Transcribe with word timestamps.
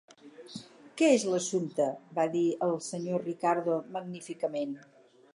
"Què 1.01 1.09
és 1.17 1.25
l'assumpte?", 1.33 1.85
va 2.19 2.25
dir 2.35 2.41
el 2.67 2.73
Sr 2.85 3.19
Ricardo 3.25 3.75
magníficament. 3.99 4.73